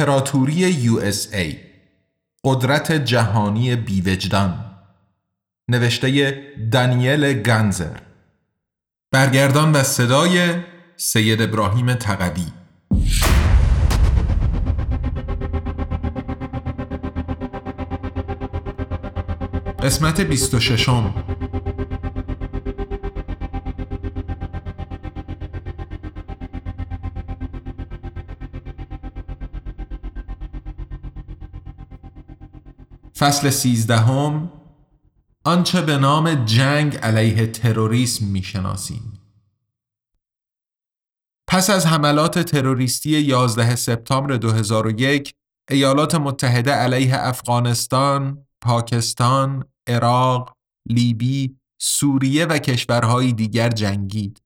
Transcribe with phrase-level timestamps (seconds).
[0.00, 1.56] امپراتوری USA
[2.44, 4.64] قدرت جهانی بیوجدان.
[5.68, 6.38] نوشته
[6.72, 7.96] دانیل گنزر
[9.12, 10.54] برگردان و صدای
[10.96, 12.46] سید ابراهیم تقوی.
[19.82, 20.88] قسمت 26
[33.20, 34.52] فصل سیزدهم
[35.44, 39.20] آنچه به نام جنگ علیه تروریسم می‌شناسیم
[41.48, 45.34] پس از حملات تروریستی 11 سپتامبر 2001
[45.70, 50.56] ایالات متحده علیه افغانستان، پاکستان، عراق،
[50.88, 54.42] لیبی، سوریه و کشورهای دیگر جنگید.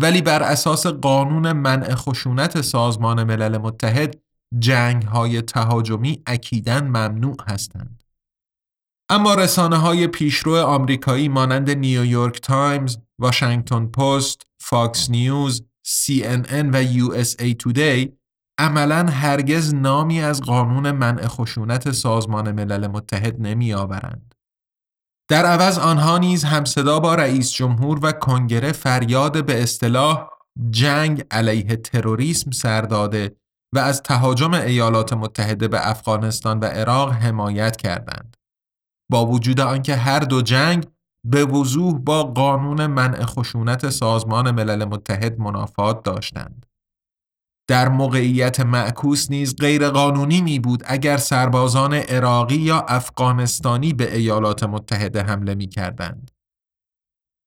[0.00, 4.27] ولی بر اساس قانون منع خشونت سازمان ملل متحد
[4.58, 8.02] جنگ های تهاجمی اکیداً ممنوع هستند.
[9.10, 17.54] اما رسانه های پیشرو آمریکایی مانند نیویورک تایمز، واشنگتن پست، فاکس نیوز، CNN و USA
[17.62, 18.08] Today
[18.58, 24.34] عملا هرگز نامی از قانون منع خشونت سازمان ملل متحد نمی آورند.
[25.30, 30.28] در عوض آنها نیز همصدا با رئیس جمهور و کنگره فریاد به اصطلاح
[30.70, 33.36] جنگ علیه تروریسم سر داده
[33.74, 38.36] و از تهاجم ایالات متحده به افغانستان و عراق حمایت کردند.
[39.10, 40.86] با وجود آنکه هر دو جنگ
[41.26, 46.66] به وضوح با قانون منع خشونت سازمان ملل متحد منافات داشتند.
[47.68, 55.22] در موقعیت معکوس نیز غیرقانونی می بود اگر سربازان عراقی یا افغانستانی به ایالات متحده
[55.22, 56.30] حمله می کردند.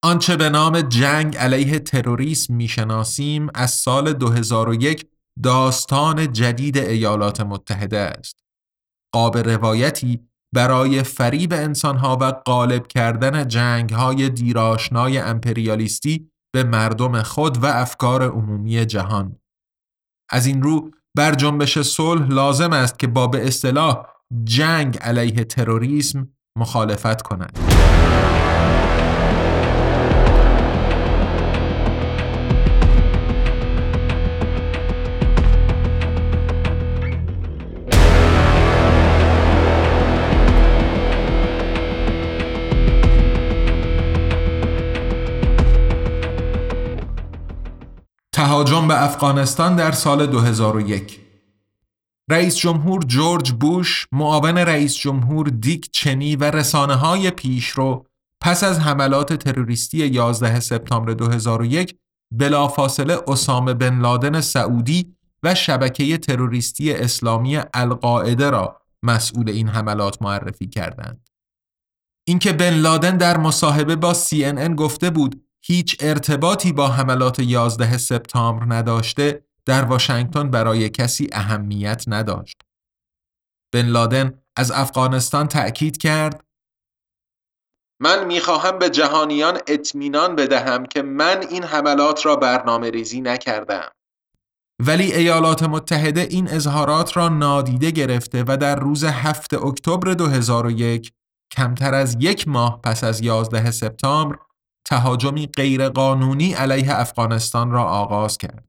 [0.03, 5.07] آنچه به نام جنگ علیه تروریسم می شناسیم از سال 2001
[5.43, 8.43] داستان جدید ایالات متحده است.
[9.13, 10.19] قاب روایتی
[10.55, 18.85] برای فریب انسانها و غالب کردن جنگهای دیراشنای امپریالیستی به مردم خود و افکار عمومی
[18.85, 19.39] جهان.
[20.31, 24.05] از این رو بر جنبش صلح لازم است که با به اصطلاح
[24.43, 27.59] جنگ علیه تروریسم مخالفت کند.
[48.41, 51.19] تهاجم به افغانستان در سال 2001
[52.29, 58.05] رئیس جمهور جورج بوش معاون رئیس جمهور دیک چنی و رسانه های پیشرو
[58.41, 61.95] پس از حملات تروریستی 11 سپتامبر 2001
[62.31, 70.67] بلافاصله اسامه بن لادن سعودی و شبکه تروریستی اسلامی القاعده را مسئول این حملات معرفی
[70.67, 71.29] کردند.
[72.27, 78.75] اینکه بن لادن در مصاحبه با CNN گفته بود هیچ ارتباطی با حملات 11 سپتامبر
[78.75, 82.61] نداشته در واشنگتن برای کسی اهمیت نداشت.
[83.73, 86.43] بن لادن از افغانستان تأکید کرد
[88.01, 93.89] من می‌خواهم به جهانیان اطمینان بدهم که من این حملات را برنامه ریزی نکردم.
[94.87, 101.11] ولی ایالات متحده این اظهارات را نادیده گرفته و در روز 7 اکتبر 2001
[101.51, 104.37] کمتر از یک ماه پس از 11 سپتامبر
[104.85, 108.67] تهاجمی غیرقانونی علیه افغانستان را آغاز کرد.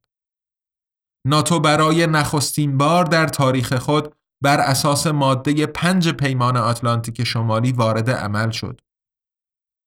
[1.26, 8.11] ناتو برای نخستین بار در تاریخ خود بر اساس ماده پنج پیمان آتلانتیک شمالی وارد
[8.11, 8.81] عمل شد.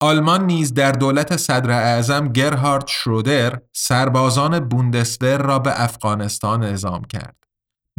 [0.02, 7.36] آلمان نیز در دولت صدر اعظم گرهارد شرودر سربازان بوندسور را به افغانستان اعزام کرد.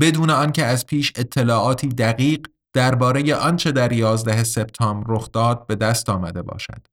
[0.01, 6.09] بدون آنکه از پیش اطلاعاتی دقیق درباره آنچه در 11 سپتامبر رخ داد به دست
[6.09, 6.87] آمده باشد.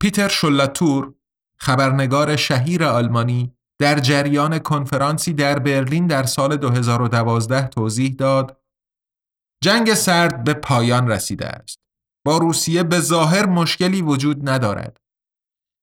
[0.00, 1.14] پیتر شولاتور
[1.56, 8.60] خبرنگار شهیر آلمانی در جریان کنفرانسی در برلین در سال 2012 توضیح داد
[9.62, 11.78] جنگ سرد به پایان رسیده است.
[12.24, 14.96] با روسیه به ظاهر مشکلی وجود ندارد.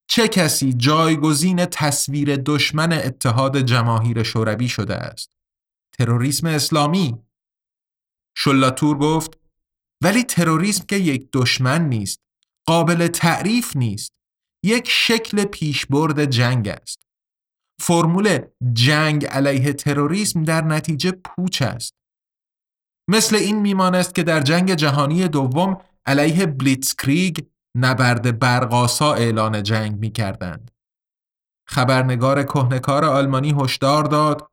[0.09, 5.31] چه کسی جایگزین تصویر دشمن اتحاد جماهیر شوروی شده است؟
[5.97, 7.17] تروریسم اسلامی؟
[8.37, 9.39] شلاتور گفت
[10.03, 12.26] ولی تروریسم که یک دشمن نیست.
[12.67, 14.11] قابل تعریف نیست.
[14.65, 16.99] یک شکل پیشبرد جنگ است.
[17.81, 18.39] فرمول
[18.73, 21.93] جنگ علیه تروریسم در نتیجه پوچ است.
[23.09, 27.37] مثل این میمانست که در جنگ جهانی دوم علیه Blitzkrieg
[27.77, 30.71] نبرد برق‌آسا اعلان جنگ می کردند.
[31.69, 34.51] خبرنگار کهنکار آلمانی هشدار داد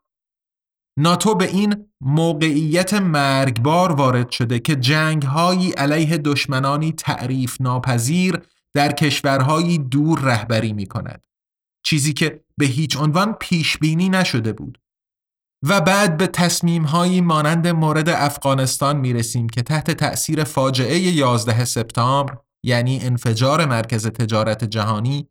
[0.97, 8.41] ناتو به این موقعیت مرگبار وارد شده که جنگهایی علیه دشمنانی تعریف ناپذیر
[8.75, 11.23] در کشورهایی دور رهبری می کند.
[11.87, 14.79] چیزی که به هیچ عنوان پیش بینی نشده بود.
[15.69, 22.37] و بعد به تصمیمهایی مانند مورد افغانستان می رسیم که تحت تأثیر فاجعه 11 سپتامبر
[22.65, 25.29] یعنی انفجار مرکز تجارت جهانی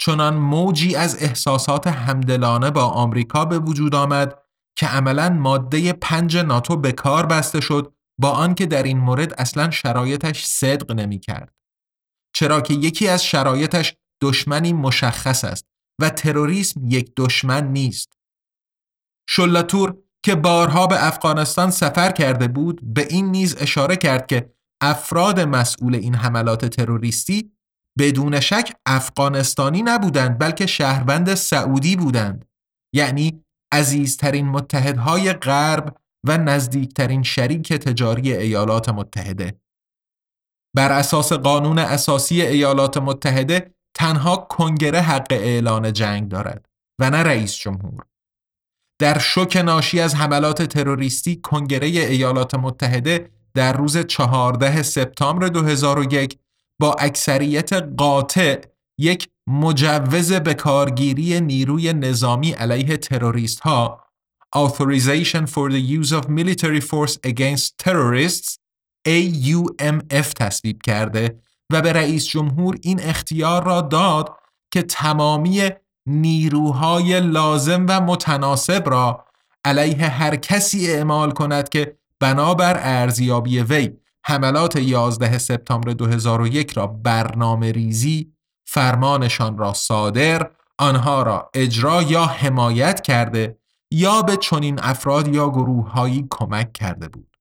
[0.00, 4.41] چنان موجی از احساسات همدلانه با آمریکا به وجود آمد
[4.76, 9.70] که عملا ماده پنج ناتو به کار بسته شد با آنکه در این مورد اصلا
[9.70, 11.54] شرایطش صدق نمی کرد.
[12.34, 15.66] چرا که یکی از شرایطش دشمنی مشخص است
[16.00, 18.12] و تروریسم یک دشمن نیست.
[19.28, 25.40] شلاتور که بارها به افغانستان سفر کرده بود به این نیز اشاره کرد که افراد
[25.40, 27.52] مسئول این حملات تروریستی
[27.98, 32.44] بدون شک افغانستانی نبودند بلکه شهروند سعودی بودند
[32.94, 33.41] یعنی
[33.72, 39.60] عزیزترین متحدهای غرب و نزدیکترین شریک تجاری ایالات متحده.
[40.76, 46.68] بر اساس قانون اساسی ایالات متحده تنها کنگره حق اعلان جنگ دارد
[47.00, 48.04] و نه رئیس جمهور.
[49.00, 56.38] در شوک ناشی از حملات تروریستی کنگره ایالات متحده در روز 14 سپتامبر 2001
[56.80, 58.60] با اکثریت قاطع
[58.98, 64.02] یک مجوز به کارگیری نیروی نظامی علیه تروریست ها
[64.56, 68.58] Authorization for the Use of Military Force Against Terrorists
[69.08, 71.38] AUMF تصویب کرده
[71.72, 74.36] و به رئیس جمهور این اختیار را داد
[74.70, 75.70] که تمامی
[76.06, 79.24] نیروهای لازم و متناسب را
[79.64, 83.90] علیه هر کسی اعمال کند که بنابر ارزیابی وی
[84.24, 88.32] حملات 11 سپتامبر 2001 را برنامه ریزی
[88.74, 93.58] فرمانشان را صادر آنها را اجرا یا حمایت کرده
[93.90, 97.36] یا به چنین افراد یا گروههایی کمک کرده بود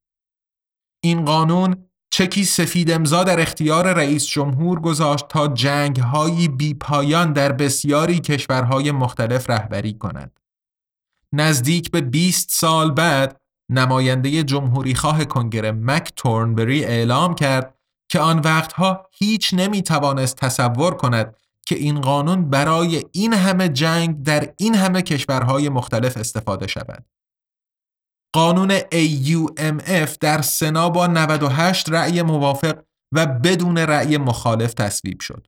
[1.03, 7.33] این قانون چکی سفید امضا در اختیار رئیس جمهور گذاشت تا جنگ هایی بی پایان
[7.33, 10.39] در بسیاری کشورهای مختلف رهبری کند.
[11.33, 17.80] نزدیک به 20 سال بعد نماینده جمهوری خواه کنگره مک تورنبری اعلام کرد
[18.11, 21.35] که آن وقتها هیچ نمی توانست تصور کند
[21.65, 27.05] که این قانون برای این همه جنگ در این همه کشورهای مختلف استفاده شود.
[28.33, 35.47] قانون AUMF در سنا با 98 رأی موافق و بدون رأی مخالف تصویب شد.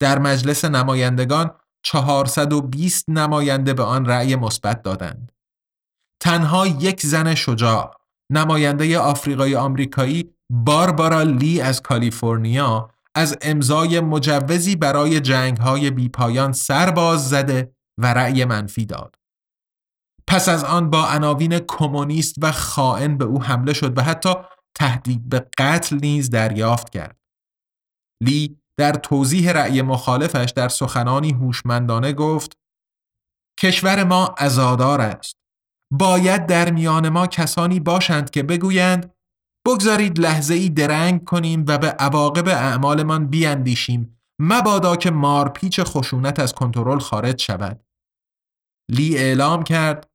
[0.00, 1.50] در مجلس نمایندگان
[1.82, 5.32] 420 نماینده به آن رأی مثبت دادند.
[6.20, 7.99] تنها یک زن شجاع
[8.30, 17.28] نماینده آفریقای آمریکایی باربارا لی از کالیفرنیا از امضای مجوزی برای جنگهای بیپایان سر باز
[17.28, 19.14] زده و رأی منفی داد.
[20.26, 24.34] پس از آن با عناوین کمونیست و خائن به او حمله شد و حتی
[24.74, 27.16] تهدید به قتل نیز دریافت کرد.
[28.22, 32.52] لی در توضیح رأی مخالفش در سخنانی هوشمندانه گفت
[33.60, 35.39] کشور ما ازادار است.
[35.92, 39.14] باید در میان ما کسانی باشند که بگویند
[39.66, 46.52] بگذارید لحظه ای درنگ کنیم و به عواقب اعمالمان بیاندیشیم مبادا که مارپیچ خشونت از
[46.52, 47.84] کنترل خارج شود.
[48.90, 50.10] لی اعلام کرد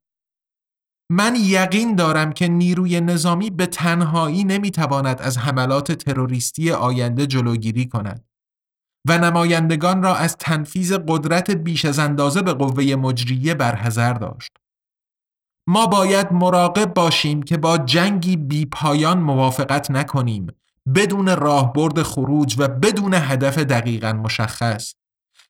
[1.10, 8.28] من یقین دارم که نیروی نظامی به تنهایی نمی‌تواند از حملات تروریستی آینده جلوگیری کند
[9.08, 14.65] و نمایندگان را از تنفیز قدرت بیش از اندازه به قوه مجریه برحذر داشت.
[15.66, 20.46] ما باید مراقب باشیم که با جنگی بی پایان موافقت نکنیم
[20.94, 24.94] بدون راهبرد خروج و بدون هدف دقیقا مشخص.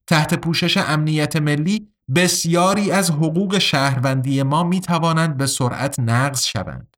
[0.06, 6.96] تحت پوشش امنیت ملی بسیاری از حقوق شهروندی ما می توانند به سرعت نقض شوند.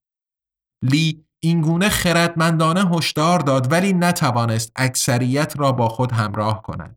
[0.83, 6.97] لی اینگونه خردمندانه هشدار داد ولی نتوانست اکثریت را با خود همراه کند.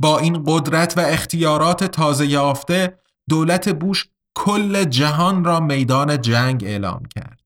[0.00, 7.02] با این قدرت و اختیارات تازه یافته دولت بوش کل جهان را میدان جنگ اعلام
[7.16, 7.40] کرد.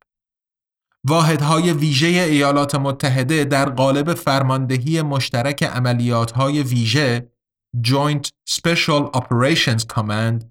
[1.04, 7.30] واحدهای ویژه ایالات متحده در قالب فرماندهی مشترک عملیاتهای ویژه
[7.76, 10.44] Joint Special Operations Command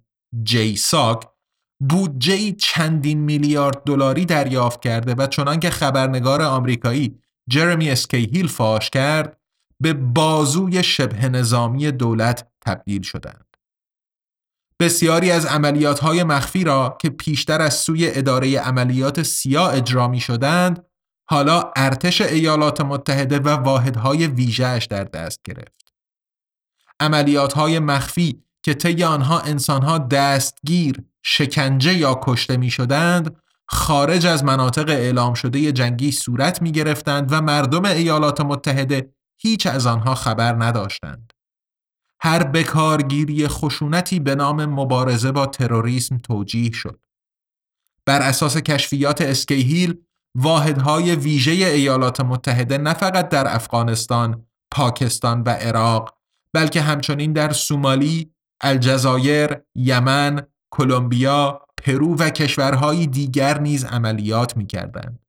[0.49, 1.25] JSOC
[1.89, 9.37] بودجه چندین میلیارد دلاری دریافت کرده و چنان که خبرنگار آمریکایی جرمی اسکیهیل فاش کرد
[9.79, 13.46] به بازوی شبه نظامی دولت تبدیل شدند.
[14.79, 20.19] بسیاری از عملیات های مخفی را که پیشتر از سوی اداره عملیات سیا اجرا می
[20.19, 20.85] شدند
[21.29, 25.93] حالا ارتش ایالات متحده و واحدهای ویژهش در دست گرفت.
[26.99, 33.35] عملیات های مخفی که طی آنها انسانها دستگیر، شکنجه یا کشته می شدند
[33.67, 39.87] خارج از مناطق اعلام شده جنگی صورت می گرفتند و مردم ایالات متحده هیچ از
[39.87, 41.33] آنها خبر نداشتند.
[42.19, 46.99] هر بکارگیری خشونتی به نام مبارزه با تروریسم توجیه شد.
[48.05, 49.95] بر اساس کشفیات اسکیهیل
[50.35, 56.17] واحدهای ویژه ایالات متحده نه فقط در افغانستان، پاکستان و عراق
[56.53, 65.19] بلکه همچنین در سومالی، الجزایر، یمن، کلمبیا، پرو و کشورهای دیگر نیز عملیات می کردند.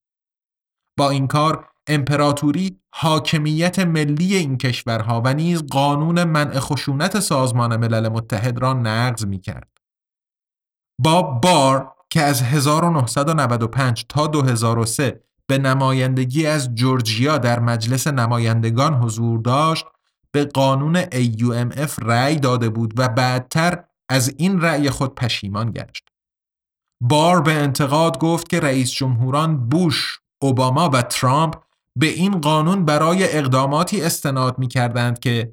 [0.99, 8.09] با این کار امپراتوری حاکمیت ملی این کشورها و نیز قانون منع خشونت سازمان ملل
[8.09, 9.68] متحد را نقض می کرد.
[11.02, 19.40] با بار که از 1995 تا 2003 به نمایندگی از جورجیا در مجلس نمایندگان حضور
[19.40, 19.87] داشت
[20.33, 26.09] به قانون AUMF رأی داده بود و بعدتر از این رأی خود پشیمان گشت.
[27.02, 31.54] بار به انتقاد گفت که رئیس جمهوران بوش، اوباما و ترامپ
[31.99, 35.52] به این قانون برای اقداماتی استناد می کردند که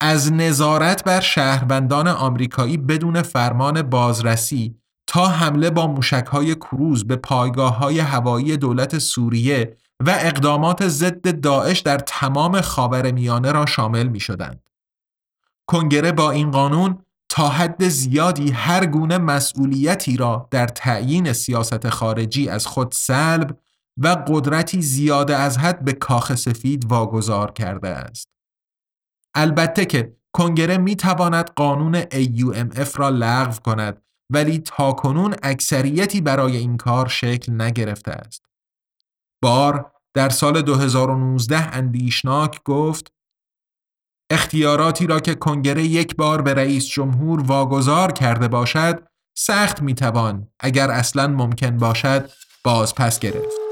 [0.00, 4.74] از نظارت بر شهروندان آمریکایی بدون فرمان بازرسی
[5.06, 11.80] تا حمله با موشکهای کروز به پایگاه های هوایی دولت سوریه و اقدامات ضد داعش
[11.80, 14.62] در تمام خاور میانه را شامل می شدند.
[15.66, 22.48] کنگره با این قانون تا حد زیادی هر گونه مسئولیتی را در تعیین سیاست خارجی
[22.48, 23.58] از خود سلب
[23.98, 28.28] و قدرتی زیاده از حد به کاخ سفید واگذار کرده است.
[29.34, 34.02] البته که کنگره می تواند قانون AUMF را لغو کند
[34.32, 38.44] ولی تاکنون اکثریتی برای این کار شکل نگرفته است.
[39.42, 43.12] بار در سال 2019 اندیشناک گفت
[44.30, 50.90] اختیاراتی را که کنگره یک بار به رئیس جمهور واگذار کرده باشد سخت می‌توان اگر
[50.90, 52.30] اصلا ممکن باشد
[52.64, 53.67] باز پس گرفت.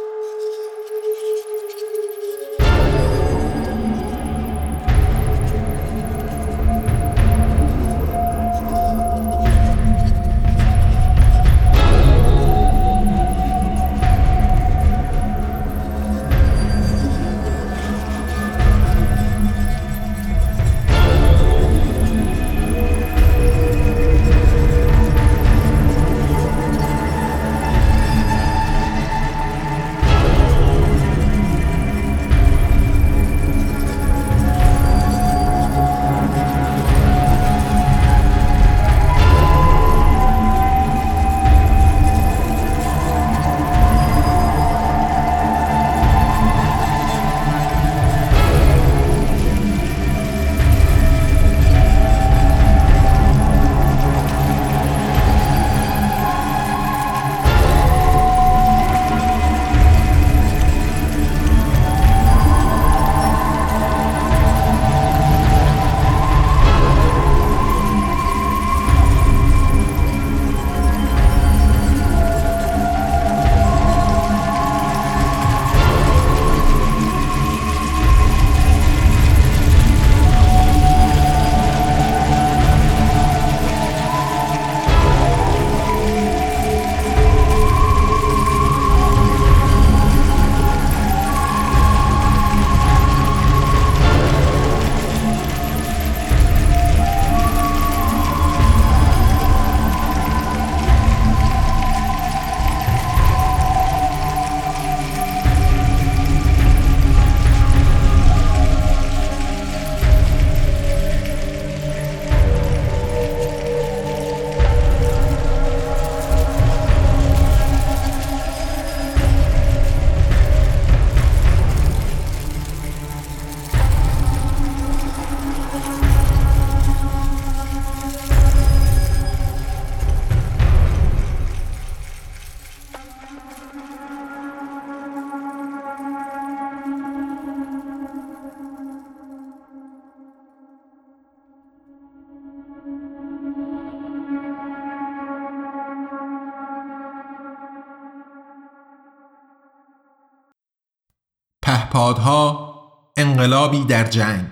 [151.97, 152.75] پهپادها
[153.17, 154.47] انقلابی در جنگ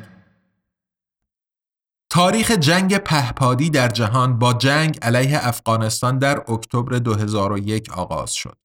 [2.11, 8.57] تاریخ جنگ پهپادی در جهان با جنگ علیه افغانستان در اکتبر 2001 آغاز شد.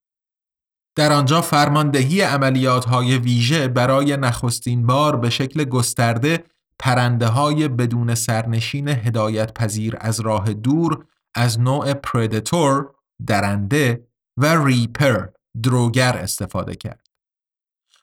[0.96, 6.44] در آنجا فرماندهی عملیات های ویژه برای نخستین بار به شکل گسترده
[6.80, 11.06] پرنده های بدون سرنشین هدایت پذیر از راه دور
[11.36, 12.90] از نوع پردتور
[13.28, 14.08] درنده
[14.38, 15.26] و ریپر
[15.64, 17.09] دروگر استفاده کرد.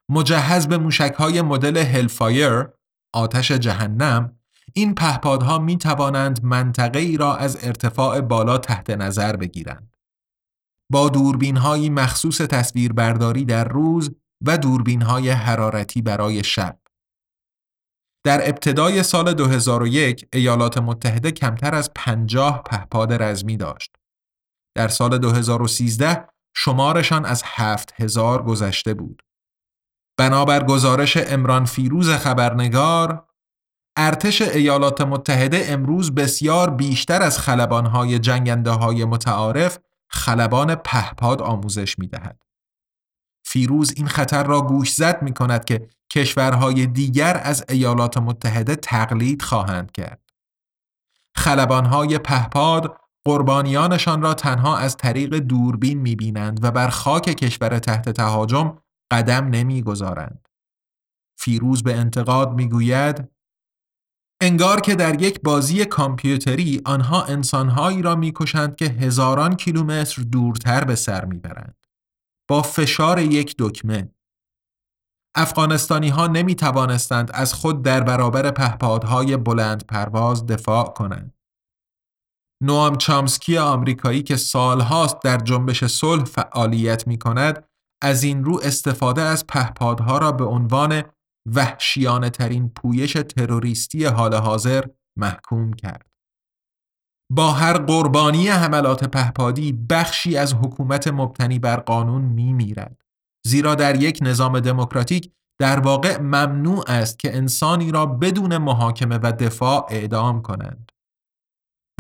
[0.08, 2.68] مجهز به موشک های مدل هلفایر
[3.14, 4.38] آتش جهنم
[4.72, 9.96] این پهپادها می توانند منطقه ای را از ارتفاع بالا تحت نظر بگیرند.
[10.90, 14.10] با دوربین های مخصوص تصویربرداری در روز
[14.46, 16.78] و دوربین های حرارتی برای شب.
[18.24, 23.96] در ابتدای سال 2001 ایالات متحده کمتر از 50 پهپاد رزمی داشت.
[24.76, 29.25] در سال 2013 شمارشان از 7000 گذشته بود.
[30.16, 33.26] بنابر گزارش امران فیروز خبرنگار
[33.96, 42.06] ارتش ایالات متحده امروز بسیار بیشتر از خلبانهای جنگنده های متعارف خلبان پهپاد آموزش می
[42.06, 42.42] دهد.
[43.44, 49.42] فیروز این خطر را گوش زد می کند که کشورهای دیگر از ایالات متحده تقلید
[49.42, 50.30] خواهند کرد.
[51.36, 58.08] خلبانهای پهپاد قربانیانشان را تنها از طریق دوربین می بینند و بر خاک کشور تحت
[58.08, 58.78] تهاجم
[59.10, 60.48] قدم نمی گذارند.
[61.38, 63.28] فیروز به انتقاد می گوید
[64.42, 70.94] انگار که در یک بازی کامپیوتری آنها انسانهایی را می‌کشند که هزاران کیلومتر دورتر به
[70.94, 71.86] سر می‌برند.
[72.48, 74.10] با فشار یک دکمه
[75.36, 81.34] افغانستانی ها نمی توانستند از خود در برابر پهپادهای بلند پرواز دفاع کنند.
[82.62, 87.68] نوام چامسکی آمریکایی که سالهاست در جنبش صلح فعالیت می کند
[88.02, 91.02] از این رو استفاده از پهپادها را به عنوان
[91.54, 94.84] وحشیانه ترین پویش تروریستی حال حاضر
[95.18, 96.06] محکوم کرد.
[97.32, 103.02] با هر قربانی حملات پهپادی بخشی از حکومت مبتنی بر قانون می میرد.
[103.46, 109.32] زیرا در یک نظام دموکراتیک در واقع ممنوع است که انسانی را بدون محاکمه و
[109.32, 110.92] دفاع اعدام کنند.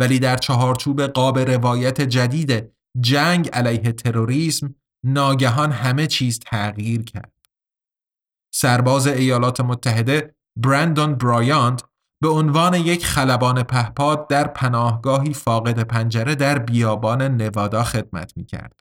[0.00, 7.32] ولی در چهارچوب قاب روایت جدید جنگ علیه تروریسم ناگهان همه چیز تغییر کرد.
[8.54, 11.84] سرباز ایالات متحده برندون برایانت
[12.22, 18.80] به عنوان یک خلبان پهپاد در پناهگاهی فاقد پنجره در بیابان نوادا خدمت می کرد.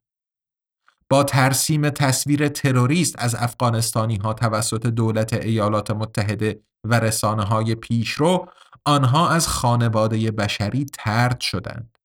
[1.10, 8.48] با ترسیم تصویر تروریست از افغانستانی ها توسط دولت ایالات متحده و رسانه های پیشرو
[8.86, 11.98] آنها از خانواده بشری ترد شدند.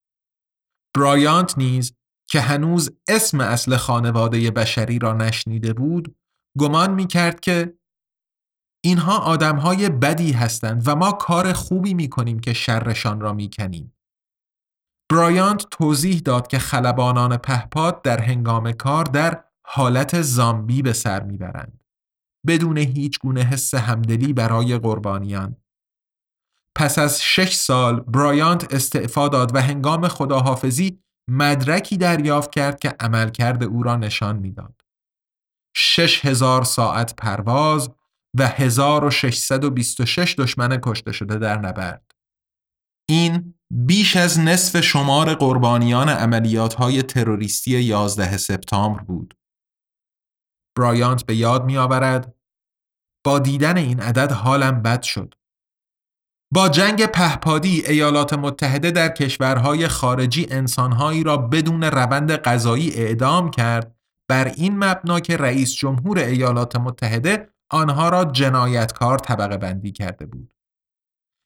[0.95, 1.93] برایانت نیز
[2.31, 6.15] که هنوز اسم اصل خانواده بشری را نشنیده بود
[6.59, 7.77] گمان می کرد که
[8.85, 13.93] اینها آدمهای بدی هستند و ما کار خوبی می کنیم که شرشان را می کنیم.
[15.11, 21.83] برایانت توضیح داد که خلبانان پهپاد در هنگام کار در حالت زامبی به سر می‌برند
[22.47, 25.55] بدون هیچ گونه حس همدلی برای قربانیان
[26.77, 33.63] پس از شش سال برایانت استعفا داد و هنگام خداحافظی مدرکی دریافت کرد که عملکرد
[33.63, 34.81] او را نشان می‌داد.
[35.75, 37.89] شش هزار ساعت پرواز
[38.37, 42.11] و 1626 دشمن کشته شده در نبرد.
[43.09, 49.37] این بیش از نصف شمار قربانیان عملیات های تروریستی 11 سپتامبر بود.
[50.77, 52.35] برایانت به یاد می آورد
[53.25, 55.35] با دیدن این عدد حالم بد شد.
[56.53, 63.95] با جنگ پهپادی ایالات متحده در کشورهای خارجی انسانهایی را بدون روند قضایی اعدام کرد
[64.29, 70.51] بر این مبنا که رئیس جمهور ایالات متحده آنها را جنایتکار طبقه بندی کرده بود.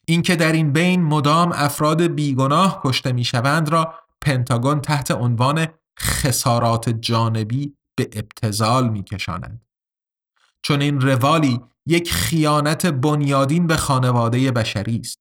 [0.08, 5.68] اینکه در این بین مدام افراد بیگناه کشته می‌شوند را پنتاگون تحت عنوان
[6.00, 9.62] خسارات جانبی به ابتزال میکشانند.
[10.62, 15.19] چون این روالی یک خیانت بنیادین به خانواده بشری است.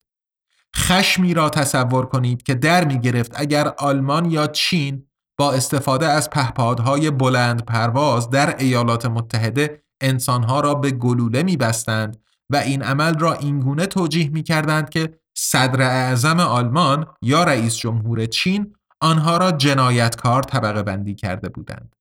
[0.76, 5.06] خشمی را تصور کنید که در می گرفت اگر آلمان یا چین
[5.38, 12.16] با استفاده از پهپادهای بلند پرواز در ایالات متحده انسانها را به گلوله می بستند
[12.50, 18.26] و این عمل را اینگونه توجیه می کردند که صدر اعظم آلمان یا رئیس جمهور
[18.26, 21.96] چین آنها را جنایتکار طبقه بندی کرده بودند.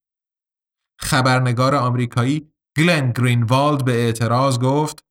[1.00, 5.04] خبرنگار آمریکایی گلن گرینوالد به اعتراض گفت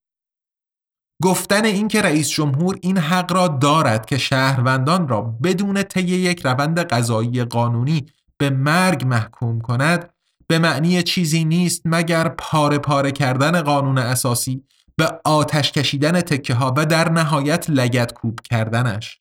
[1.23, 6.79] گفتن اینکه رئیس جمهور این حق را دارد که شهروندان را بدون طی یک روند
[6.79, 8.05] قضایی قانونی
[8.37, 10.13] به مرگ محکوم کند
[10.47, 14.63] به معنی چیزی نیست مگر پاره پاره کردن قانون اساسی
[14.95, 19.19] به آتش کشیدن تکه ها و در نهایت لگت کوب کردنش.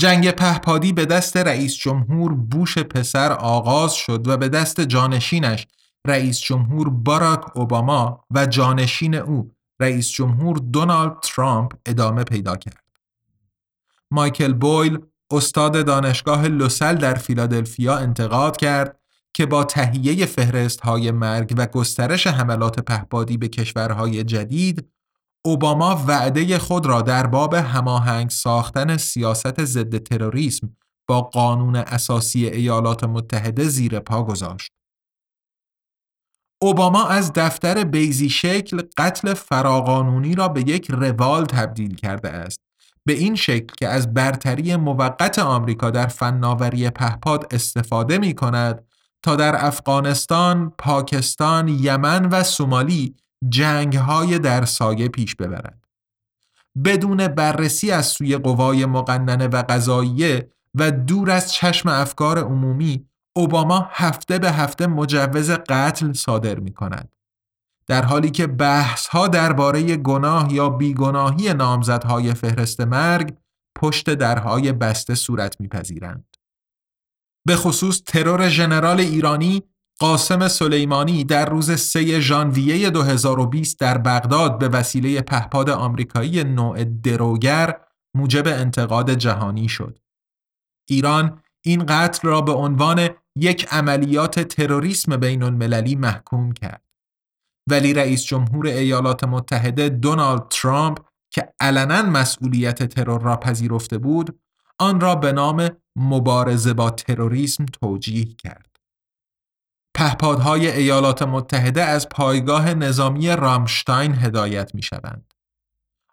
[0.00, 5.66] جنگ پهپادی به دست رئیس جمهور بوش پسر آغاز شد و به دست جانشینش
[6.06, 12.84] رئیس جمهور باراک اوباما و جانشین او رئیس جمهور دونالد ترامپ ادامه پیدا کرد.
[14.10, 14.98] مایکل بویل
[15.30, 19.00] استاد دانشگاه لوسل در فیلادلفیا انتقاد کرد
[19.34, 24.88] که با تهیه فهرست های مرگ و گسترش حملات پهپادی به کشورهای جدید
[25.44, 30.76] اوباما وعده خود را در باب هماهنگ ساختن سیاست ضد تروریسم
[31.08, 34.72] با قانون اساسی ایالات متحده زیر پا گذاشت.
[36.64, 42.60] اوباما از دفتر بیزی شکل قتل فراقانونی را به یک روال تبدیل کرده است
[43.06, 48.84] به این شکل که از برتری موقت آمریکا در فناوری پهپاد استفاده می کند
[49.22, 53.14] تا در افغانستان، پاکستان، یمن و سومالی
[53.48, 55.84] جنگ های در سایه پیش ببرد.
[56.84, 63.88] بدون بررسی از سوی قوای مقننه و قضاییه و دور از چشم افکار عمومی اوباما
[63.90, 67.12] هفته به هفته مجوز قتل صادر می کند.
[67.86, 73.36] در حالی که بحث ها درباره گناه یا بیگناهی نامزدهای فهرست مرگ
[73.76, 76.36] پشت درهای بسته صورت میپذیرند.
[77.46, 79.62] به خصوص ترور ژنرال ایرانی
[80.00, 87.80] قاسم سلیمانی در روز 3 ژانویه 2020 در بغداد به وسیله پهپاد آمریکایی نوع دروگر
[88.16, 89.98] موجب انتقاد جهانی شد.
[90.88, 96.82] ایران این قتل را به عنوان یک عملیات تروریسم بین المللی محکوم کرد.
[97.70, 100.98] ولی رئیس جمهور ایالات متحده دونالد ترامپ
[101.30, 104.40] که علنا مسئولیت ترور را پذیرفته بود
[104.78, 108.76] آن را به نام مبارزه با تروریسم توجیه کرد.
[109.96, 115.33] پهپادهای ایالات متحده از پایگاه نظامی رامشتاین هدایت می شوند.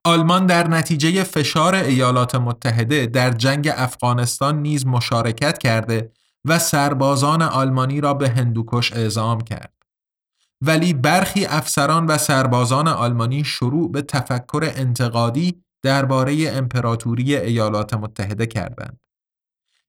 [0.03, 6.11] آلمان در نتیجه فشار ایالات متحده در جنگ افغانستان نیز مشارکت کرده
[6.45, 9.73] و سربازان آلمانی را به هندوکش اعزام کرد.
[10.61, 18.99] ولی برخی افسران و سربازان آلمانی شروع به تفکر انتقادی درباره امپراتوری ایالات متحده کردند.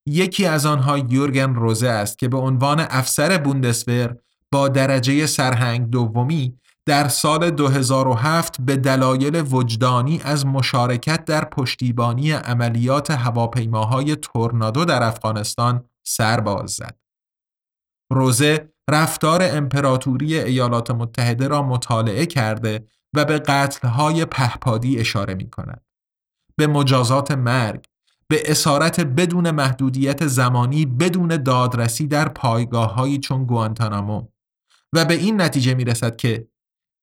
[0.07, 4.17] یکی از آنها یورگن روزه است که به عنوان افسر بوندسور
[4.53, 13.11] با درجه سرهنگ دومی در سال 2007 به دلایل وجدانی از مشارکت در پشتیبانی عملیات
[13.11, 16.97] هواپیماهای تورنادو در افغانستان سرباز زد.
[18.13, 25.85] روزه رفتار امپراتوری ایالات متحده را مطالعه کرده و به قتلهای پهپادی اشاره می کند.
[26.57, 27.85] به مجازات مرگ،
[28.29, 34.29] به اسارت بدون محدودیت زمانی بدون دادرسی در پایگاه هایی چون گوانتانامو
[34.93, 36.49] و به این نتیجه می رسد که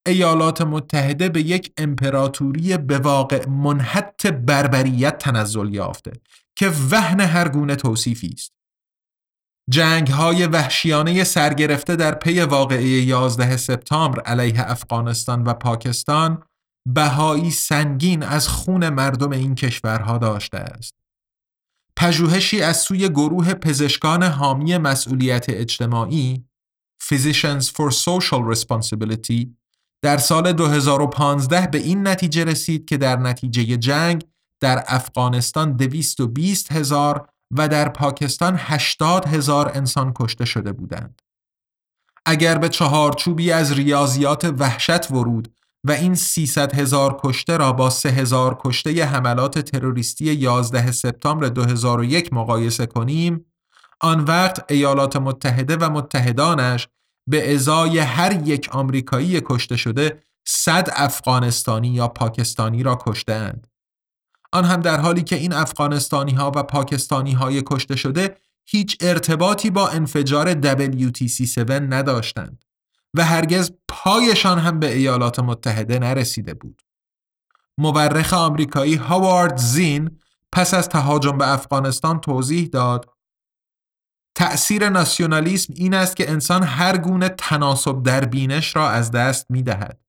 [0.07, 6.11] ایالات متحده به یک امپراتوری به واقع منحط بربریت تنزل یافته
[6.55, 8.53] که وهن هر گونه توصیفی است.
[9.69, 16.43] جنگ های وحشیانه سرگرفته در پی واقعه 11 سپتامبر علیه افغانستان و پاکستان
[16.85, 20.93] بهایی سنگین از خون مردم این کشورها داشته است.
[21.95, 26.45] پژوهشی از سوی گروه پزشکان حامی مسئولیت اجتماعی
[27.01, 29.58] Physicians for Social Responsibility
[30.01, 34.25] در سال 2015 به این نتیجه رسید که در نتیجه جنگ
[34.59, 41.21] در افغانستان 220 هزار و در پاکستان 80 هزار انسان کشته شده بودند.
[42.25, 48.09] اگر به چهارچوبی از ریاضیات وحشت ورود و این 300 هزار کشته را با 3
[48.09, 53.45] هزار کشته حملات تروریستی 11 سپتامبر 2001 مقایسه کنیم
[54.01, 56.87] آن وقت ایالات متحده و متحدانش
[57.27, 63.67] به ازای هر یک آمریکایی کشته شده 100 افغانستانی یا پاکستانی را کشتهاند.
[64.51, 69.69] آن هم در حالی که این افغانستانی ها و پاکستانی های کشته شده هیچ ارتباطی
[69.69, 72.65] با انفجار WTC7 نداشتند.
[73.13, 76.81] و هرگز پایشان هم به ایالات متحده نرسیده بود.
[77.77, 80.19] مورخ آمریکایی هاوارد زین
[80.51, 83.09] پس از تهاجم به افغانستان توضیح داد
[84.39, 89.63] تأثیر ناسیونالیسم این است که انسان هر گونه تناسب در بینش را از دست می
[89.63, 89.99] دهد.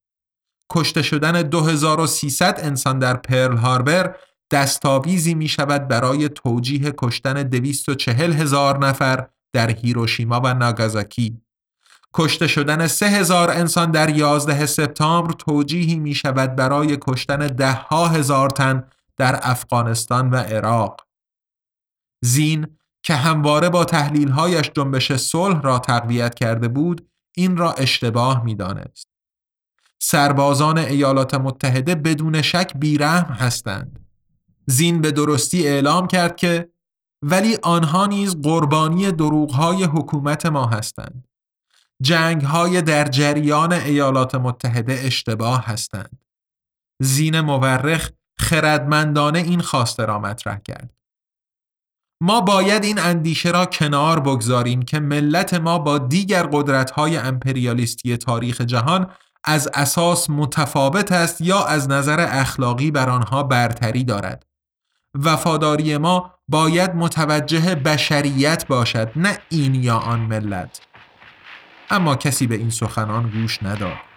[0.73, 4.17] کشته شدن 2300 انسان در پرل هاربر
[4.51, 11.41] دستاویزی می شود برای توجیه کشتن 240 هزار نفر در هیروشیما و ناگازاکی
[12.15, 18.09] کشته شدن سه هزار انسان در 11 سپتامبر توجیهی می شود برای کشتن ده ها
[18.09, 18.85] هزار تن
[19.17, 21.07] در افغانستان و عراق.
[22.25, 22.67] زین
[23.03, 29.09] که همواره با تحلیلهایش جنبش صلح را تقویت کرده بود این را اشتباه می‌دانست.
[30.03, 34.07] سربازان ایالات متحده بدون شک بیرحم هستند.
[34.67, 36.69] زین به درستی اعلام کرد که
[37.23, 41.29] ولی آنها نیز قربانی دروغهای حکومت ما هستند.
[42.03, 46.19] جنگ های در جریان ایالات متحده اشتباه هستند.
[47.03, 51.00] زین مورخ خردمندانه این خواسته را مطرح کرد.
[52.21, 58.61] ما باید این اندیشه را کنار بگذاریم که ملت ما با دیگر قدرت‌های امپریالیستی تاریخ
[58.61, 59.11] جهان
[59.45, 64.47] از اساس متفاوت است یا از نظر اخلاقی بر آنها برتری دارد.
[65.15, 70.81] وفاداری ما باید متوجه بشریت باشد نه این یا آن ملت.
[71.91, 74.10] اما کسی به این سخنان گوش نداد.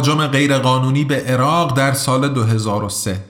[0.00, 3.24] تهاجم غیرقانونی به عراق در سال 2003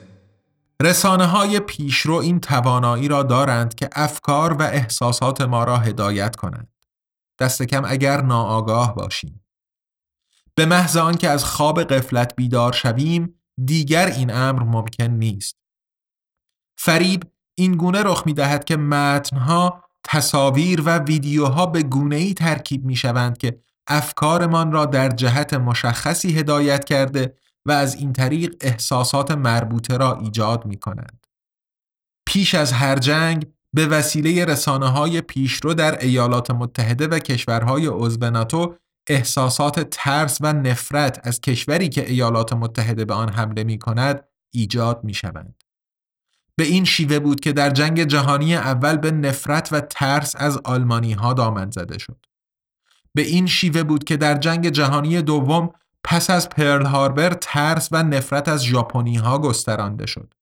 [0.81, 6.73] رسانه های پیشرو این توانایی را دارند که افکار و احساسات ما را هدایت کنند.
[7.39, 9.45] دست کم اگر ناآگاه باشیم.
[10.55, 15.57] به محض آنکه از خواب قفلت بیدار شویم دیگر این امر ممکن نیست.
[16.77, 17.23] فریب
[17.55, 22.95] این گونه رخ می دهد که متنها، تصاویر و ویدیوها به گونه ای ترکیب می
[22.95, 29.97] شوند که افکارمان را در جهت مشخصی هدایت کرده و از این طریق احساسات مربوطه
[29.97, 31.27] را ایجاد می کنند.
[32.25, 38.29] پیش از هر جنگ به وسیله رسانه های پیشرو در ایالات متحده و کشورهای عضو
[38.29, 38.75] ناتو
[39.07, 45.03] احساسات ترس و نفرت از کشوری که ایالات متحده به آن حمله می کند ایجاد
[45.03, 45.63] می شوند.
[46.55, 51.13] به این شیوه بود که در جنگ جهانی اول به نفرت و ترس از آلمانی
[51.13, 52.25] ها دامن زده شد.
[53.15, 55.69] به این شیوه بود که در جنگ جهانی دوم
[56.03, 60.33] پس از پرل هاربر ترس و نفرت از ژاپنی ها گسترانده شد.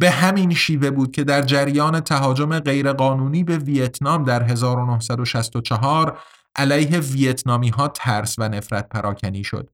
[0.00, 6.18] به همین شیوه بود که در جریان تهاجم غیرقانونی به ویتنام در 1964
[6.56, 9.70] علیه ویتنامی ها ترس و نفرت پراکنی شد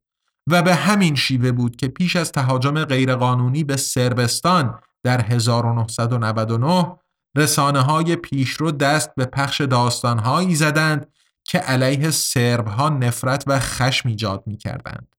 [0.50, 6.96] و به همین شیوه بود که پیش از تهاجم غیرقانونی به سربستان در 1999
[7.36, 11.13] رسانه های پیشرو دست به پخش داستانهایی زدند
[11.44, 15.16] که علیه سرب ها نفرت و خشم ایجاد می کردند.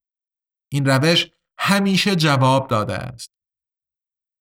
[0.72, 3.32] این روش همیشه جواب داده است.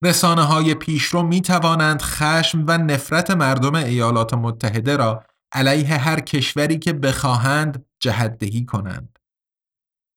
[0.04, 6.78] رسانه های پیشرو می توانند خشم و نفرت مردم ایالات متحده را علیه هر کشوری
[6.78, 9.18] که بخواهند جهدهی کنند.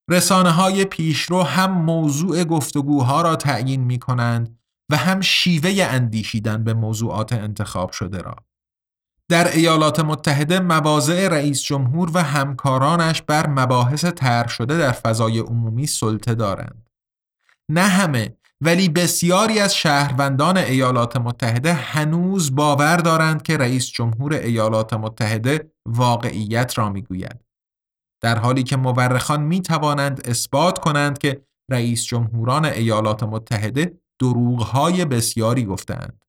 [0.10, 4.60] رسانه های پیشرو هم موضوع گفتگوها را تعیین می کنند
[4.92, 8.47] و هم شیوه اندیشیدن به موضوعات انتخاب شده را.
[9.30, 15.88] در ایالات متحده مواضع رئیس جمهور و همکارانش بر مباحث طرح شده در فضای عمومی
[15.88, 16.90] سلطه دارند.
[17.70, 24.94] نه همه ولی بسیاری از شهروندان ایالات متحده هنوز باور دارند که رئیس جمهور ایالات
[24.94, 27.42] متحده واقعیت را می‌گوید.
[28.22, 35.66] در حالی که مورخان می توانند اثبات کنند که رئیس جمهوران ایالات متحده دروغهای بسیاری
[35.66, 36.27] گفتند.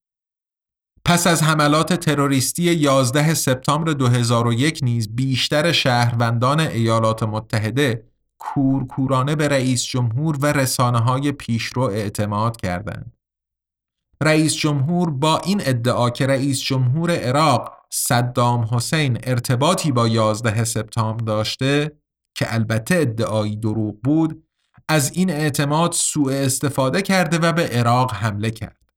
[1.04, 8.04] پس از حملات تروریستی 11 سپتامبر 2001 نیز بیشتر شهروندان ایالات متحده
[8.38, 13.12] کورکورانه به رئیس جمهور و رسانه های پیشرو اعتماد کردند.
[14.22, 21.24] رئیس جمهور با این ادعا که رئیس جمهور عراق صدام حسین ارتباطی با 11 سپتامبر
[21.24, 21.92] داشته
[22.34, 24.44] که البته ادعایی دروغ بود
[24.88, 28.87] از این اعتماد سوء استفاده کرده و به عراق حمله کرد.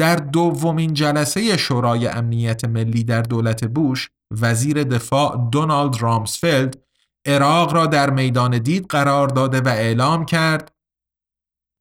[0.00, 4.10] در دومین جلسه شورای امنیت ملی در دولت بوش
[4.40, 6.82] وزیر دفاع دونالد رامسفلد
[7.26, 10.74] عراق را در میدان دید قرار داده و اعلام کرد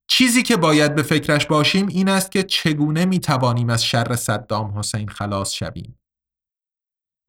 [0.09, 4.77] چیزی که باید به فکرش باشیم این است که چگونه می توانیم از شر صدام
[4.79, 5.99] حسین خلاص شویم.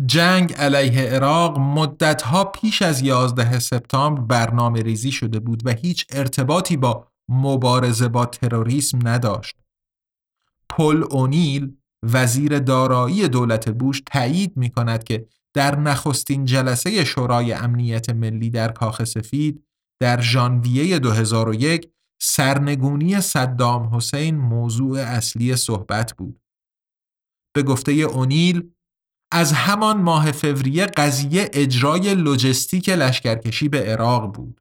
[0.06, 6.76] جنگ علیه عراق مدتها پیش از 11 سپتامبر برنامه ریزی شده بود و هیچ ارتباطی
[6.76, 9.59] با مبارزه با تروریسم نداشت.
[10.70, 18.10] پل اونیل وزیر دارایی دولت بوش تایید می کند که در نخستین جلسه شورای امنیت
[18.10, 19.64] ملی در کاخ سفید
[20.02, 21.90] در ژانویه 2001
[22.22, 26.40] سرنگونی صدام حسین موضوع اصلی صحبت بود.
[27.54, 28.70] به گفته اونیل
[29.32, 34.60] از همان ماه فوریه قضیه اجرای لوجستیک لشکرکشی به عراق بود.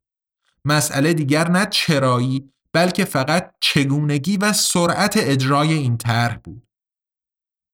[0.65, 6.67] مسئله دیگر نه چرایی بلکه فقط چگونگی و سرعت اجرای این طرح بود.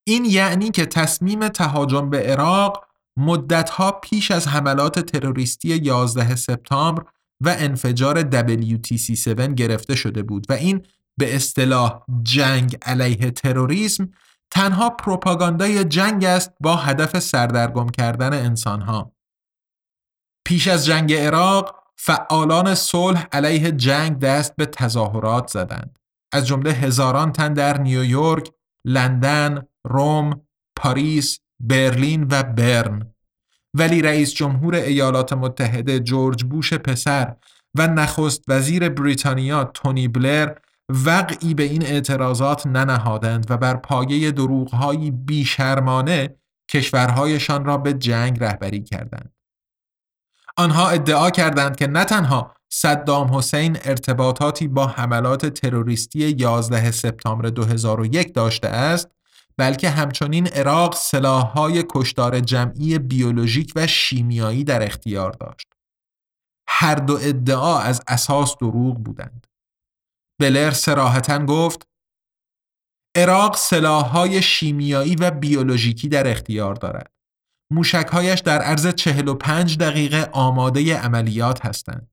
[0.07, 2.85] این یعنی که تصمیم تهاجم به عراق
[3.17, 7.03] مدتها پیش از حملات تروریستی 11 سپتامبر
[7.41, 10.85] و انفجار WTC7 گرفته شده بود و این
[11.19, 14.11] به اصطلاح جنگ علیه تروریسم
[14.51, 19.15] تنها پروپاگاندای جنگ است با هدف سردرگم کردن انسانها.
[20.47, 25.99] پیش از جنگ عراق فعالان صلح علیه جنگ دست به تظاهرات زدند.
[26.31, 28.51] از جمله هزاران تن در نیویورک،
[28.85, 30.41] لندن، روم،
[30.75, 33.13] پاریس، برلین و برن.
[33.73, 37.35] ولی رئیس جمهور ایالات متحده جورج بوش پسر
[37.75, 40.55] و نخست وزیر بریتانیا تونی بلر
[40.89, 46.35] وقعی به این اعتراضات ننهادند و بر پایه دروغهایی بیشرمانه
[46.71, 49.33] کشورهایشان را به جنگ رهبری کردند.
[50.57, 58.33] آنها ادعا کردند که نه تنها صدام حسین ارتباطاتی با حملات تروریستی 11 سپتامبر 2001
[58.33, 59.11] داشته است
[59.57, 65.67] بلکه همچنین عراق سلاحهای کشتار جمعی بیولوژیک و شیمیایی در اختیار داشت.
[66.67, 69.47] هر دو ادعا از اساس دروغ بودند.
[70.41, 71.87] بلر سراحتا گفت
[73.17, 77.14] عراق سلاحهای شیمیایی و بیولوژیکی در اختیار دارد.
[77.71, 82.11] موشکهایش در عرض 45 دقیقه آماده عملیات هستند.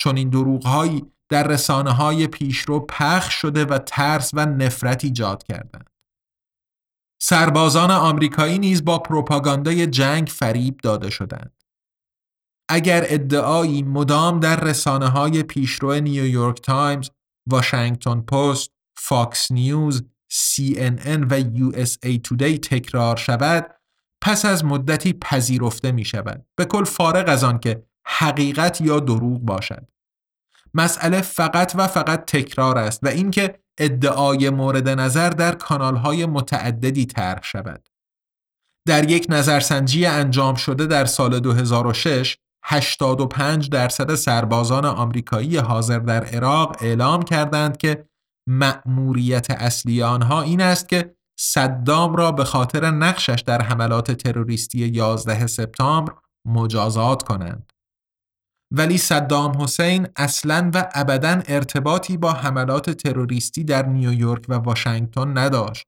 [0.00, 5.90] چون این دروغهایی در رسانه های پیشرو پخش شده و ترس و نفرت ایجاد کردند.
[7.22, 11.62] سربازان آمریکایی نیز با پروپاگاندای جنگ فریب داده شدند.
[12.68, 17.10] اگر ادعایی مدام در رسانه های پیشرو نیویورک تایمز،
[17.46, 20.02] واشنگتن پست، فاکس نیوز،
[20.32, 23.81] CNN و USA Today تکرار شود،
[24.22, 26.46] پس از مدتی پذیرفته می شود.
[26.56, 29.88] به کل فارغ از آن که حقیقت یا دروغ باشد.
[30.74, 37.42] مسئله فقط و فقط تکرار است و اینکه ادعای مورد نظر در کانالهای متعددی طرح
[37.42, 37.88] شود.
[38.88, 46.76] در یک نظرسنجی انجام شده در سال 2006 85 درصد سربازان آمریکایی حاضر در عراق
[46.80, 48.08] اعلام کردند که
[48.48, 55.46] مأموریت اصلی آنها این است که صدام را به خاطر نقشش در حملات تروریستی 11
[55.46, 56.14] سپتامبر
[56.44, 57.72] مجازات کنند.
[58.70, 65.86] ولی صدام حسین اصلا و ابدا ارتباطی با حملات تروریستی در نیویورک و واشنگتن نداشت.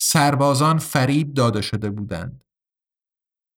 [0.00, 2.44] سربازان فریب داده شده بودند.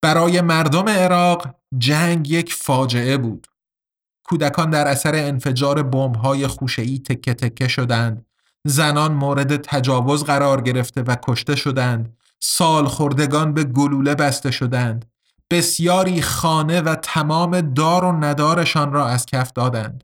[0.02, 3.48] برای مردم عراق جنگ یک فاجعه بود.
[4.24, 8.26] کودکان در اثر انفجار بمب‌های خوشه‌ای تکه تکه شدند.
[8.66, 12.18] زنان مورد تجاوز قرار گرفته و کشته شدند.
[12.40, 15.06] سال خوردگان به گلوله بسته شدند.
[15.52, 20.04] بسیاری خانه و تمام دار و ندارشان را از کف دادند.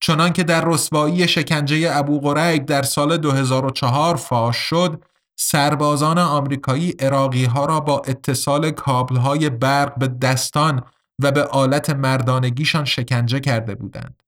[0.00, 5.04] چنان که در رسوایی شکنجه ابو غریب در سال 2004 فاش شد،
[5.36, 10.82] سربازان آمریکایی اراقی ها را با اتصال کابل های برق به دستان
[11.22, 14.22] و به آلت مردانگیشان شکنجه کرده بودند.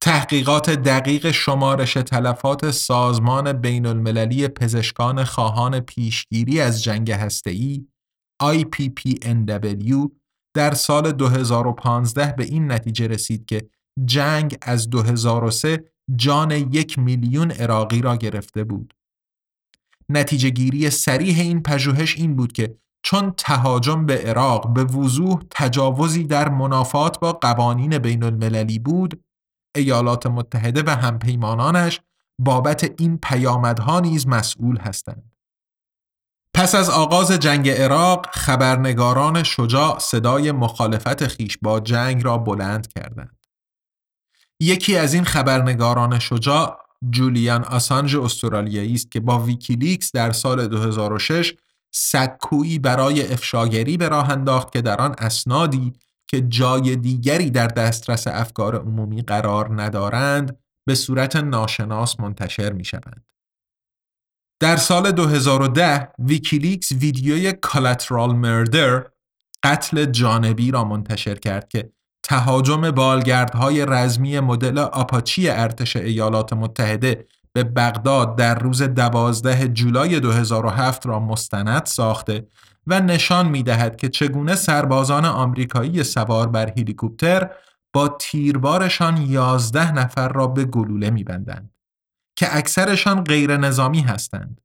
[0.00, 7.86] تحقیقات دقیق شمارش تلفات سازمان بین المللی پزشکان خواهان پیشگیری از جنگ هسته‌ای
[8.42, 10.10] IPPNW
[10.54, 13.70] در سال 2015 به این نتیجه رسید که
[14.04, 15.84] جنگ از 2003
[16.16, 18.94] جان یک میلیون عراقی را گرفته بود.
[20.08, 26.24] نتیجه گیری سریح این پژوهش این بود که چون تهاجم به عراق به وضوح تجاوزی
[26.24, 29.24] در منافات با قوانین بین المللی بود
[29.78, 32.00] ایالات متحده و همپیمانانش
[32.38, 35.32] بابت این پیامدها نیز مسئول هستند.
[36.54, 43.36] پس از آغاز جنگ عراق خبرنگاران شجاع صدای مخالفت خیش با جنگ را بلند کردند.
[44.60, 46.78] یکی از این خبرنگاران شجاع
[47.10, 51.54] جولیان آسانج استرالیایی است که با ویکیلیکس در سال 2006
[51.90, 55.92] سکویی برای افشاگری به راه انداخت که در آن اسنادی
[56.28, 63.26] که جای دیگری در دسترس افکار عمومی قرار ندارند به صورت ناشناس منتشر می شوند.
[64.60, 69.04] در سال 2010 ویکیلیکس ویدیوی Collateral Murder
[69.62, 77.64] قتل جانبی را منتشر کرد که تهاجم بالگردهای رزمی مدل آپاچی ارتش ایالات متحده به
[77.64, 82.46] بغداد در روز 12 جولای 2007 را مستند ساخته
[82.88, 87.50] و نشان می دهد که چگونه سربازان آمریکایی سوار بر هلیکوپتر
[87.92, 91.74] با تیربارشان 11 نفر را به گلوله می بندند
[92.36, 94.60] که اکثرشان غیر نظامی هستند.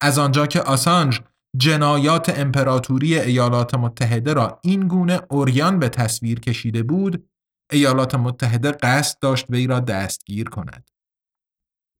[0.00, 1.20] از آنجا که آسانج
[1.56, 7.28] جنایات امپراتوری ایالات متحده را این گونه اوریان به تصویر کشیده بود،
[7.72, 10.90] ایالات متحده قصد داشت وی را دستگیر کند.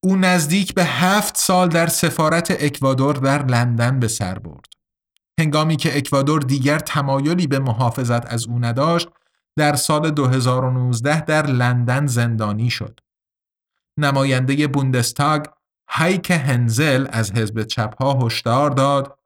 [0.04, 4.75] او نزدیک به هفت سال در سفارت اکوادور در لندن به سر برد.
[5.40, 9.08] هنگامی که اکوادور دیگر تمایلی به محافظت از او نداشت،
[9.56, 13.00] در سال 2019 در لندن زندانی شد.
[13.98, 15.44] نماینده بوندستاگ
[15.88, 19.18] هایک هنزل از حزب چپها هشدار داد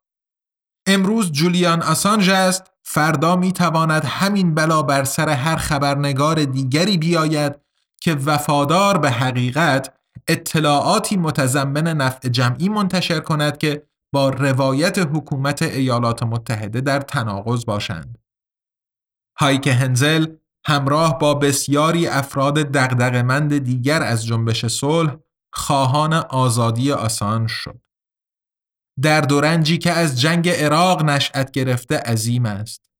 [0.86, 7.56] امروز جولیان آسانج است فردا می تواند همین بلا بر سر هر خبرنگار دیگری بیاید
[8.00, 9.94] که وفادار به حقیقت
[10.28, 13.82] اطلاعاتی متضمن نفع جمعی منتشر کند که
[14.12, 18.18] با روایت حکومت ایالات متحده در تناقض باشند.
[19.38, 20.26] هایک هنزل
[20.66, 25.16] همراه با بسیاری افراد دغدغه‌مند دیگر از جنبش صلح
[25.52, 27.80] خواهان آزادی آسان شد.
[29.02, 32.90] در دورنجی که از جنگ عراق نشأت گرفته عظیم است.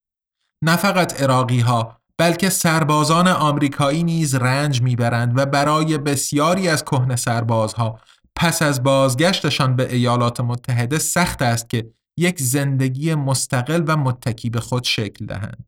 [0.64, 7.16] نه فقط عراقی ها بلکه سربازان آمریکایی نیز رنج می‌برند و برای بسیاری از کهنه
[7.16, 8.00] سربازها
[8.36, 14.60] پس از بازگشتشان به ایالات متحده سخت است که یک زندگی مستقل و متکی به
[14.60, 15.64] خود شکل دهند.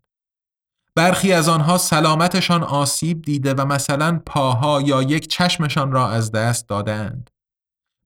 [0.96, 6.68] برخی از آنها سلامتشان آسیب دیده و مثلا پاها یا یک چشمشان را از دست
[6.68, 7.30] دادند.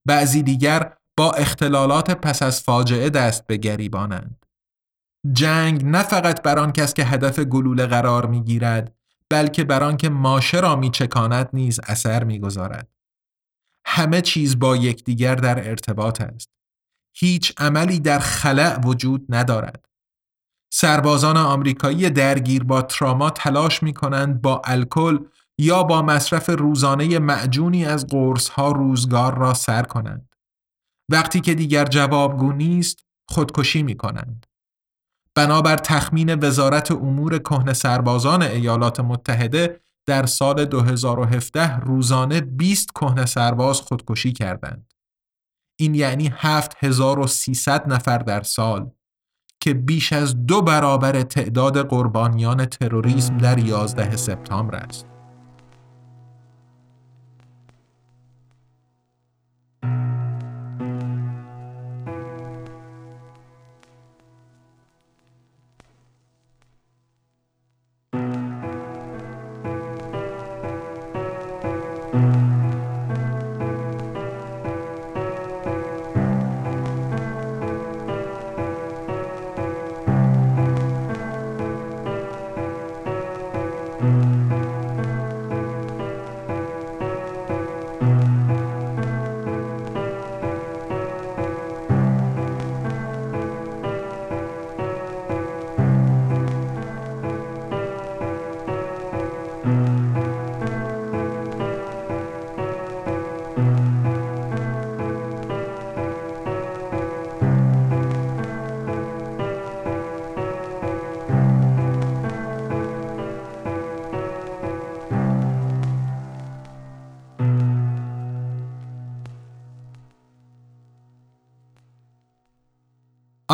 [0.05, 4.47] بعضی دیگر با اختلالات پس از فاجعه دست به گریبانند.
[5.33, 8.95] جنگ نه فقط بر آن کس که هدف گلوله قرار می گیرد
[9.31, 12.89] بلکه بر آن که ماشه را می چکاند نیز اثر می گذارد.
[13.87, 16.51] همه چیز با یکدیگر در ارتباط است.
[17.17, 19.85] هیچ عملی در خلع وجود ندارد.
[20.73, 25.19] سربازان آمریکایی درگیر با تراما تلاش می کنند با الکل
[25.59, 30.35] یا با مصرف روزانه معجونی از قرص ها روزگار را سر کنند.
[31.11, 34.47] وقتی که دیگر جوابگو نیست خودکشی می کنند.
[35.35, 43.81] بنابر تخمین وزارت امور کهنه سربازان ایالات متحده در سال 2017 روزانه 20 کهنه سرباز
[43.81, 44.93] خودکشی کردند.
[45.81, 48.91] این یعنی 7300 نفر در سال
[49.61, 55.16] که بیش از دو برابر تعداد قربانیان تروریسم در 11 سپتامبر است.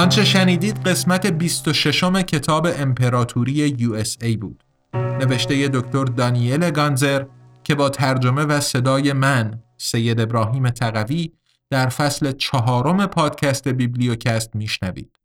[0.03, 7.25] آنچه شنیدید قسمت 26 کتاب امپراتوری USA بود نوشته دکتر دانیل گانزر
[7.65, 11.33] که با ترجمه و صدای من سید ابراهیم تقوی
[11.71, 15.17] در فصل چهارم پادکست بیبلیوکست میشنوید.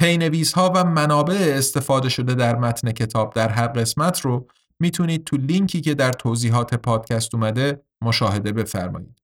[0.00, 4.48] پی‌نویس ها و منابع استفاده شده در متن کتاب در هر قسمت رو
[4.80, 9.23] می‌تونید تو لینکی که در توضیحات پادکست اومده مشاهده بفرمایید.